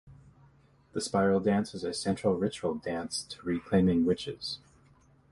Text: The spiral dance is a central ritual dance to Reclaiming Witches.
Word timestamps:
The 0.93 0.99
spiral 1.01 1.39
dance 1.39 1.75
is 1.75 1.83
a 1.83 1.93
central 1.93 2.33
ritual 2.33 2.73
dance 2.73 3.21
to 3.25 3.45
Reclaiming 3.45 4.03
Witches. 4.03 4.57